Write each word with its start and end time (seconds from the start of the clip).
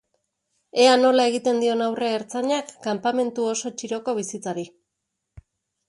Ea 0.85 0.93
nola 1.01 1.25
egiten 1.31 1.61
dion 1.65 1.85
aurre 1.89 2.09
ertzainak 2.21 2.73
kanpamentu 2.89 3.47
oso 3.53 3.75
txiroko 3.79 4.19
bizitzari. 4.23 4.69